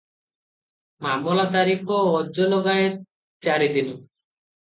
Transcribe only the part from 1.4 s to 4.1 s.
ତାରିଖ ଆଜଲଗାଏତ ଚାରିଦିନ।